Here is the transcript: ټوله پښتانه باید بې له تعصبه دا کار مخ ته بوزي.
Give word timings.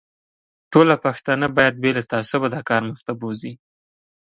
ټوله 0.71 0.95
پښتانه 1.05 1.47
باید 1.57 1.75
بې 1.81 1.91
له 1.97 2.03
تعصبه 2.11 2.47
دا 2.55 2.61
کار 2.69 2.81
مخ 2.89 2.99
ته 3.07 3.11
بوزي. 3.19 3.53